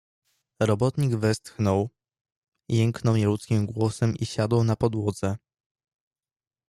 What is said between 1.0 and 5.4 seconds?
westchnął, jęknął nieludzkim głosem i siadł na podłodze."